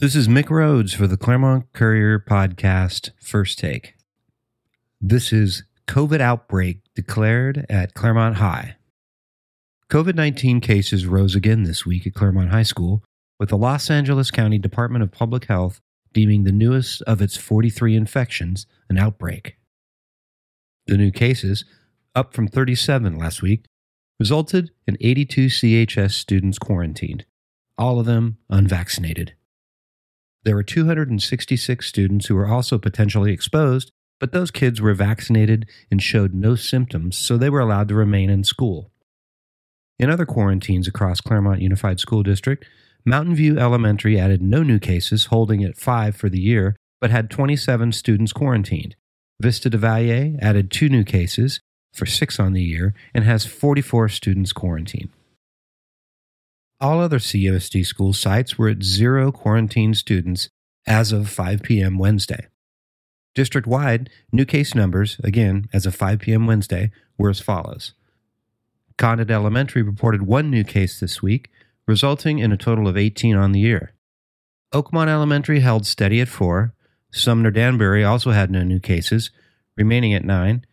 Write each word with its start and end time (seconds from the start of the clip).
This 0.00 0.14
is 0.14 0.28
Mick 0.28 0.48
Rhodes 0.48 0.94
for 0.94 1.08
the 1.08 1.16
Claremont 1.16 1.72
Courier 1.72 2.20
podcast, 2.20 3.10
First 3.20 3.58
Take. 3.58 3.94
This 5.00 5.32
is 5.32 5.64
COVID 5.88 6.20
outbreak 6.20 6.82
declared 6.94 7.66
at 7.68 7.94
Claremont 7.94 8.36
High. 8.36 8.76
COVID 9.90 10.14
19 10.14 10.60
cases 10.60 11.04
rose 11.04 11.34
again 11.34 11.64
this 11.64 11.84
week 11.84 12.06
at 12.06 12.14
Claremont 12.14 12.50
High 12.50 12.62
School, 12.62 13.02
with 13.40 13.48
the 13.48 13.56
Los 13.56 13.90
Angeles 13.90 14.30
County 14.30 14.56
Department 14.56 15.02
of 15.02 15.10
Public 15.10 15.46
Health 15.46 15.80
deeming 16.12 16.44
the 16.44 16.52
newest 16.52 17.02
of 17.02 17.20
its 17.20 17.36
43 17.36 17.96
infections 17.96 18.68
an 18.88 18.98
outbreak. 18.98 19.56
The 20.86 20.96
new 20.96 21.10
cases, 21.10 21.64
up 22.14 22.34
from 22.34 22.46
37 22.46 23.18
last 23.18 23.42
week, 23.42 23.64
resulted 24.20 24.70
in 24.86 24.96
82 25.00 25.46
CHS 25.46 26.12
students 26.12 26.60
quarantined, 26.60 27.24
all 27.76 27.98
of 27.98 28.06
them 28.06 28.38
unvaccinated. 28.48 29.34
There 30.48 30.56
were 30.56 30.62
266 30.62 31.86
students 31.86 32.24
who 32.24 32.34
were 32.34 32.48
also 32.48 32.78
potentially 32.78 33.34
exposed, 33.34 33.90
but 34.18 34.32
those 34.32 34.50
kids 34.50 34.80
were 34.80 34.94
vaccinated 34.94 35.68
and 35.90 36.02
showed 36.02 36.32
no 36.32 36.54
symptoms, 36.54 37.18
so 37.18 37.36
they 37.36 37.50
were 37.50 37.60
allowed 37.60 37.88
to 37.88 37.94
remain 37.94 38.30
in 38.30 38.44
school. 38.44 38.90
In 39.98 40.08
other 40.08 40.24
quarantines 40.24 40.88
across 40.88 41.20
Claremont 41.20 41.60
Unified 41.60 42.00
School 42.00 42.22
District, 42.22 42.64
Mountain 43.04 43.34
View 43.34 43.58
Elementary 43.58 44.18
added 44.18 44.40
no 44.40 44.62
new 44.62 44.78
cases, 44.78 45.26
holding 45.26 45.62
at 45.62 45.76
five 45.76 46.16
for 46.16 46.30
the 46.30 46.40
year, 46.40 46.76
but 46.98 47.10
had 47.10 47.28
27 47.28 47.92
students 47.92 48.32
quarantined. 48.32 48.96
Vista 49.42 49.68
de 49.68 49.76
Valle 49.76 50.38
added 50.40 50.70
two 50.70 50.88
new 50.88 51.04
cases 51.04 51.60
for 51.92 52.06
six 52.06 52.40
on 52.40 52.54
the 52.54 52.62
year 52.62 52.94
and 53.12 53.24
has 53.24 53.44
44 53.44 54.08
students 54.08 54.54
quarantined. 54.54 55.10
All 56.80 57.00
other 57.00 57.18
CUSD 57.18 57.84
school 57.84 58.12
sites 58.12 58.56
were 58.56 58.68
at 58.68 58.84
zero 58.84 59.32
quarantine 59.32 59.94
students 59.94 60.48
as 60.86 61.10
of 61.10 61.28
5 61.28 61.62
p.m. 61.62 61.98
Wednesday. 61.98 62.46
District 63.34 63.66
wide, 63.66 64.10
new 64.32 64.44
case 64.44 64.74
numbers, 64.74 65.20
again, 65.24 65.66
as 65.72 65.86
of 65.86 65.94
5 65.94 66.20
p.m. 66.20 66.46
Wednesday, 66.46 66.90
were 67.16 67.30
as 67.30 67.40
follows. 67.40 67.94
Condit 68.96 69.30
Elementary 69.30 69.82
reported 69.82 70.22
one 70.22 70.50
new 70.50 70.64
case 70.64 71.00
this 71.00 71.22
week, 71.22 71.50
resulting 71.86 72.38
in 72.38 72.52
a 72.52 72.56
total 72.56 72.86
of 72.88 72.96
18 72.96 73.36
on 73.36 73.52
the 73.52 73.60
year. 73.60 73.92
Oakmont 74.72 75.08
Elementary 75.08 75.60
held 75.60 75.86
steady 75.86 76.20
at 76.20 76.28
four. 76.28 76.74
Sumner 77.10 77.50
Danbury 77.50 78.04
also 78.04 78.30
had 78.32 78.50
no 78.50 78.62
new 78.62 78.80
cases, 78.80 79.30
remaining 79.76 80.14
at 80.14 80.24
nine. 80.24 80.64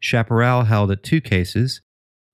Chaparral 0.00 0.64
held 0.64 0.90
at 0.90 1.02
two 1.02 1.20
cases. 1.20 1.80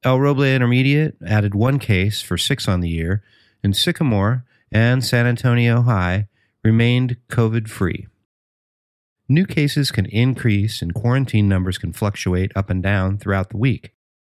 El 0.04 0.18
Roble 0.18 0.52
Intermediate 0.52 1.14
added 1.24 1.54
one 1.54 1.78
case 1.78 2.20
for 2.20 2.36
six 2.36 2.66
on 2.66 2.80
the 2.80 2.88
year, 2.88 3.22
and 3.62 3.76
Sycamore 3.76 4.44
and 4.72 5.04
San 5.04 5.26
Antonio 5.26 5.82
High 5.82 6.26
remained 6.64 7.18
COVID 7.28 7.68
free. 7.68 8.08
New 9.28 9.46
cases 9.46 9.92
can 9.92 10.06
increase 10.06 10.82
and 10.82 10.92
quarantine 10.92 11.48
numbers 11.48 11.78
can 11.78 11.92
fluctuate 11.92 12.50
up 12.56 12.68
and 12.68 12.82
down 12.82 13.16
throughout 13.16 13.50
the 13.50 13.56
week. 13.56 13.92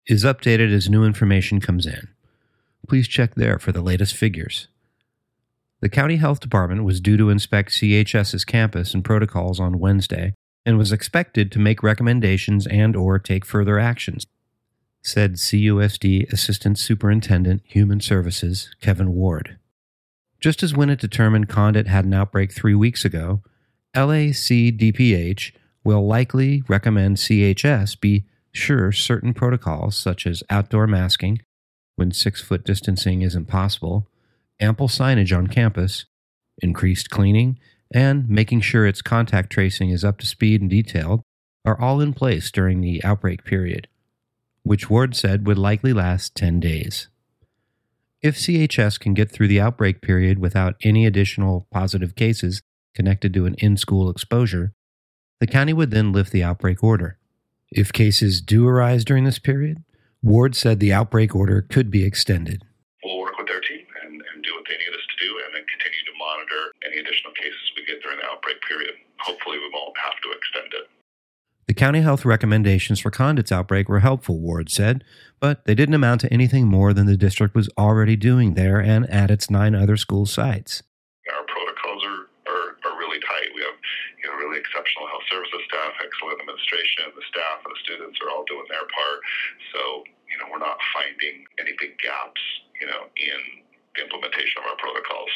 is 0.07 0.23
updated 0.23 0.73
as 0.73 0.89
new 0.89 1.05
information 1.05 1.59
comes 1.59 1.85
in. 1.85 2.07
Please 2.87 3.07
check 3.07 3.35
there 3.35 3.57
for 3.59 3.71
the 3.71 3.81
latest 3.81 4.15
figures. 4.15 4.67
The 5.81 5.89
County 5.89 6.17
Health 6.17 6.39
Department 6.39 6.83
was 6.83 7.01
due 7.01 7.17
to 7.17 7.29
inspect 7.29 7.71
CHS's 7.71 8.45
campus 8.45 8.93
and 8.93 9.03
protocols 9.03 9.59
on 9.59 9.79
Wednesday 9.79 10.33
and 10.65 10.77
was 10.77 10.91
expected 10.91 11.51
to 11.51 11.59
make 11.59 11.83
recommendations 11.83 12.65
and 12.67 12.95
or 12.95 13.19
take 13.19 13.45
further 13.45 13.79
actions, 13.79 14.25
said 15.01 15.33
CUSD 15.33 16.31
Assistant 16.31 16.77
Superintendent 16.77 17.61
Human 17.65 17.99
Services 17.99 18.73
Kevin 18.79 19.13
Ward. 19.13 19.57
Just 20.39 20.63
as 20.63 20.73
when 20.73 20.89
it 20.89 20.99
determined 20.99 21.49
Condit 21.49 21.87
had 21.87 22.05
an 22.05 22.13
outbreak 22.13 22.53
3 22.53 22.75
weeks 22.75 23.03
ago, 23.03 23.41
LACDPH 23.95 25.51
will 25.83 26.07
likely 26.07 26.63
recommend 26.67 27.17
CHS 27.17 27.99
be 27.99 28.25
Sure, 28.53 28.91
certain 28.91 29.33
protocols, 29.33 29.97
such 29.97 30.27
as 30.27 30.43
outdoor 30.49 30.87
masking, 30.87 31.41
when 31.95 32.11
six 32.11 32.41
foot 32.41 32.63
distancing 32.63 33.21
isn't 33.21 33.45
possible, 33.45 34.07
ample 34.59 34.87
signage 34.87 35.35
on 35.35 35.47
campus, 35.47 36.05
increased 36.61 37.09
cleaning, 37.09 37.59
and 37.93 38.29
making 38.29 38.61
sure 38.61 38.85
its 38.85 39.01
contact 39.01 39.51
tracing 39.51 39.89
is 39.89 40.03
up 40.03 40.19
to 40.19 40.25
speed 40.25 40.61
and 40.61 40.69
detailed, 40.69 41.21
are 41.65 41.79
all 41.79 41.99
in 41.99 42.13
place 42.13 42.51
during 42.51 42.81
the 42.81 43.03
outbreak 43.03 43.43
period, 43.43 43.87
which 44.63 44.89
Ward 44.89 45.15
said 45.15 45.47
would 45.47 45.57
likely 45.57 45.93
last 45.93 46.35
10 46.35 46.59
days. 46.59 47.07
If 48.21 48.37
CHS 48.37 48.99
can 48.99 49.13
get 49.13 49.31
through 49.31 49.49
the 49.49 49.59
outbreak 49.59 50.01
period 50.01 50.39
without 50.39 50.75
any 50.83 51.05
additional 51.05 51.67
positive 51.71 52.15
cases 52.15 52.61
connected 52.95 53.33
to 53.33 53.45
an 53.45 53.55
in 53.57 53.77
school 53.77 54.09
exposure, 54.09 54.73
the 55.39 55.47
county 55.47 55.73
would 55.73 55.91
then 55.91 56.13
lift 56.13 56.31
the 56.31 56.43
outbreak 56.43 56.83
order. 56.83 57.17
If 57.73 57.91
cases 57.91 58.39
do 58.39 58.67
arise 58.67 59.03
during 59.03 59.23
this 59.23 59.39
period, 59.39 59.83
Ward 60.21 60.55
said 60.55 60.79
the 60.79 60.93
outbreak 60.93 61.33
order 61.33 61.63
could 61.63 61.89
be 61.89 62.05
extended. 62.05 62.61
We'll 63.03 63.17
work 63.17 63.35
with 63.35 63.47
their 63.47 63.61
team 63.61 63.81
and, 64.05 64.13
and 64.13 64.43
do 64.43 64.53
what 64.53 64.63
they 64.69 64.77
need 64.77 64.93
us 64.93 65.01
to 65.01 65.17
do 65.25 65.33
and 65.41 65.57
then 65.57 65.65
continue 65.65 66.05
to 66.05 66.13
monitor 66.21 66.61
any 66.85 67.01
additional 67.01 67.33
cases 67.33 67.73
we 67.75 67.83
get 67.89 67.97
during 68.03 68.19
the 68.19 68.29
outbreak 68.29 68.61
period. 68.69 68.93
Hopefully, 69.25 69.57
we 69.57 69.71
won't 69.73 69.97
have 69.97 70.13
to 70.21 70.29
extend 70.37 70.69
it. 70.77 70.85
The 71.65 71.73
county 71.73 72.01
health 72.01 72.25
recommendations 72.25 72.99
for 72.99 73.09
Condit's 73.09 73.51
outbreak 73.51 73.89
were 73.89 74.05
helpful, 74.05 74.37
Ward 74.37 74.69
said, 74.69 75.03
but 75.39 75.65
they 75.65 75.73
didn't 75.73 75.95
amount 75.95 76.21
to 76.21 76.31
anything 76.31 76.67
more 76.67 76.93
than 76.93 77.07
the 77.07 77.17
district 77.17 77.55
was 77.55 77.69
already 77.75 78.15
doing 78.15 78.53
there 78.53 78.77
and 78.77 79.09
at 79.09 79.31
its 79.31 79.49
nine 79.49 79.73
other 79.73 79.97
school 79.97 80.27
sites. 80.27 80.83
Our 81.25 81.45
protocols 81.49 82.03
are, 82.05 82.21
are, 82.53 82.69
are 82.85 82.95
really 82.99 83.17
tight. 83.25 83.49
We 83.55 83.65
have 83.65 83.79
you 84.21 84.29
know, 84.29 84.37
really 84.37 84.59
exceptional 84.61 85.07
health 85.07 85.25
services 85.25 85.65
staff, 85.65 85.97
excellent 86.05 86.43
administration. 86.73 87.13
The 87.15 87.25
staff 87.29 87.61
and 87.65 87.71
the 87.73 87.79
students 87.83 88.19
are 88.21 88.29
all 88.29 88.43
doing 88.45 88.65
their 88.69 88.87
part. 88.89 89.19
So, 89.73 90.03
you 90.29 90.37
know, 90.39 90.45
we're 90.51 90.59
not 90.59 90.77
finding 90.93 91.45
any 91.59 91.71
big 91.79 91.97
gaps, 91.99 92.41
you 92.81 92.87
know, 92.87 93.05
in 93.17 93.39
the 93.95 94.03
implementation 94.03 94.61
of 94.61 94.69
our 94.69 94.77
protocols. 94.77 95.29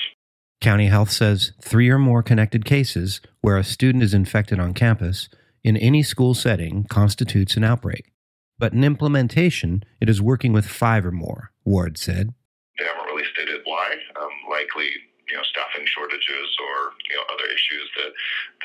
County 0.61 0.87
Health 0.87 1.11
says 1.11 1.53
three 1.61 1.89
or 1.89 1.99
more 1.99 2.23
connected 2.23 2.65
cases 2.65 3.21
where 3.41 3.57
a 3.57 3.63
student 3.63 4.03
is 4.03 4.13
infected 4.13 4.59
on 4.59 4.73
campus 4.73 5.29
in 5.63 5.77
any 5.77 6.01
school 6.01 6.33
setting 6.33 6.83
constitutes 6.85 7.55
an 7.55 7.63
outbreak. 7.63 8.11
But 8.57 8.73
in 8.73 8.83
implementation, 8.83 9.83
it 10.01 10.09
is 10.09 10.19
working 10.19 10.51
with 10.51 10.65
five 10.65 11.05
or 11.05 11.11
more, 11.11 11.51
Ward 11.63 11.99
said. 11.99 12.33
They 12.79 12.85
haven't 12.85 13.05
really 13.05 13.27
stated 13.33 13.61
why. 13.65 13.97
Um, 14.19 14.29
likely 14.49 14.89
you 15.29 15.35
know 15.35 15.43
staffing 15.43 15.85
shortages 15.85 16.49
or 16.59 16.95
you 17.09 17.15
know 17.15 17.25
other 17.31 17.47
issues 17.51 17.87
that 17.97 18.11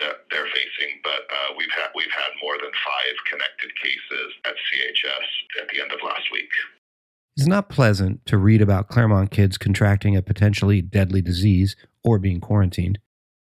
that 0.00 0.14
they're 0.30 0.50
facing. 0.50 1.00
But 1.02 1.26
uh, 1.30 1.54
we've 1.56 1.72
had 1.74 1.90
we've 1.94 2.12
had 2.12 2.32
more 2.42 2.56
than 2.58 2.70
five 2.70 3.14
connected 3.30 3.70
cases 3.82 4.28
at 4.46 4.54
CHS 4.54 5.28
at 5.62 5.68
the 5.68 5.82
end 5.82 5.92
of 5.92 6.00
last 6.02 6.30
week. 6.32 6.50
It's 7.36 7.46
not 7.46 7.70
pleasant 7.70 8.26
to 8.26 8.36
read 8.36 8.60
about 8.60 8.88
Claremont 8.88 9.30
kids 9.30 9.56
contracting 9.56 10.16
a 10.16 10.22
potentially 10.22 10.82
deadly 10.82 11.22
disease 11.22 11.76
or 12.04 12.18
being 12.18 12.40
quarantined. 12.40 12.98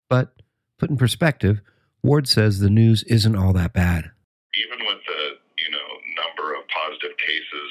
But 0.09 0.33
put 0.77 0.89
in 0.89 0.97
perspective, 0.97 1.61
Ward 2.03 2.27
says 2.27 2.59
the 2.59 2.69
news 2.69 3.03
isn't 3.03 3.35
all 3.35 3.53
that 3.53 3.73
bad. 3.73 4.11
Even 4.55 4.85
with 4.85 4.99
the 5.07 5.37
you 5.57 5.71
know 5.71 5.87
number 6.19 6.55
of 6.55 6.67
positive 6.89 7.13
cases 7.21 7.69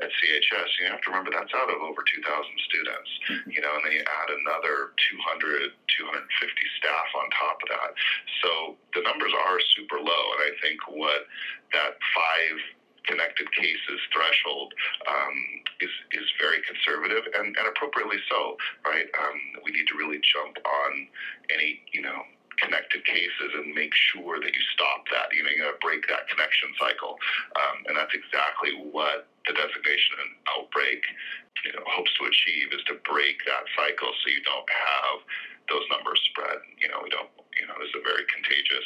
at 0.00 0.08
CHS, 0.08 0.68
you 0.80 0.88
have 0.88 1.04
to 1.04 1.10
remember 1.12 1.30
that's 1.30 1.52
out 1.52 1.68
of 1.68 1.84
over 1.84 2.00
2,000 2.00 2.24
students, 2.64 3.10
mm-hmm. 3.28 3.50
you 3.52 3.60
know, 3.60 3.72
and 3.76 3.84
then 3.84 3.92
you 3.92 4.04
add 4.04 4.30
another 4.32 4.96
200, 5.12 5.68
250 5.68 6.76
staff 6.80 7.08
on 7.12 7.28
top 7.36 7.60
of 7.60 7.68
that. 7.68 7.92
So 8.40 8.50
the 8.96 9.04
numbers 9.04 9.32
are 9.36 9.60
super 9.76 10.00
low. 10.00 10.24
And 10.38 10.40
I 10.48 10.52
think 10.64 10.80
what 10.88 11.28
that 11.76 12.00
five 12.16 12.56
connected 13.04 13.52
cases 13.52 14.00
threshold 14.08 14.72
um, 15.04 15.36
is 15.84 15.92
is 16.16 16.24
very 16.40 16.64
conservative 16.64 17.28
and, 17.36 17.52
and 17.52 17.66
appropriately 17.68 18.16
so, 18.32 18.56
right? 18.88 19.04
Um, 19.20 19.60
we 19.60 19.76
need 19.76 19.84
to 19.92 19.96
really 20.00 20.24
jump 20.24 20.56
on 20.56 20.90
any 21.52 21.84
you 21.92 22.00
know 22.00 22.24
cases 23.04 23.50
and 23.54 23.72
make 23.72 23.92
sure 23.94 24.40
that 24.40 24.52
you 24.52 24.62
stop 24.72 25.04
that. 25.12 25.32
You 25.32 25.44
know, 25.44 25.50
you 25.52 25.60
got 25.62 25.76
to 25.76 25.84
break 25.84 26.08
that 26.08 26.28
connection 26.28 26.72
cycle, 26.80 27.16
um, 27.56 27.84
and 27.88 27.94
that's 27.96 28.12
exactly 28.12 28.74
what 28.90 29.28
the 29.46 29.52
designation 29.52 30.16
and 30.24 30.32
outbreak 30.56 31.04
you 31.64 31.72
know, 31.72 31.84
hopes 31.86 32.12
to 32.18 32.26
achieve 32.26 32.72
is 32.74 32.82
to 32.90 32.98
break 33.08 33.40
that 33.46 33.64
cycle 33.72 34.10
so 34.10 34.24
you 34.28 34.42
don't 34.44 34.68
have 34.68 35.22
those 35.70 35.86
numbers 35.88 36.20
spread. 36.28 36.60
You 36.80 36.88
know, 36.88 37.00
we 37.02 37.10
don't. 37.10 37.30
You 37.54 37.68
know, 37.68 37.74
is 37.84 37.94
a 37.94 38.02
very 38.02 38.24
contagious 38.34 38.84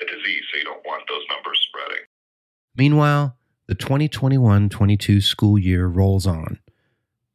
disease, 0.00 0.42
so 0.50 0.58
you 0.58 0.64
don't 0.64 0.84
want 0.84 1.04
those 1.08 1.22
numbers 1.30 1.64
spreading. 1.68 2.04
Meanwhile, 2.74 3.36
the 3.68 3.76
2021-22 3.76 5.22
school 5.22 5.56
year 5.56 5.86
rolls 5.86 6.26
on. 6.26 6.58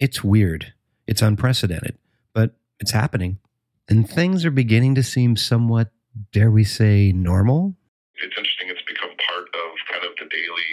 It's 0.02 0.22
weird. 0.22 0.74
It's 1.08 1.22
unprecedented, 1.22 1.98
but 2.34 2.56
it's 2.82 2.92
happening. 2.92 3.40
And 3.88 4.10
things 4.10 4.44
are 4.44 4.52
beginning 4.52 4.96
to 4.96 5.04
seem 5.04 5.38
somewhat, 5.38 5.92
dare 6.32 6.52
we 6.52 6.64
say, 6.64 7.12
normal. 7.12 7.76
It's 8.16 8.36
interesting. 8.38 8.72
It's 8.72 8.84
become 8.88 9.12
part 9.28 9.48
of 9.52 9.68
kind 9.92 10.04
of 10.08 10.16
the 10.16 10.28
daily, 10.32 10.70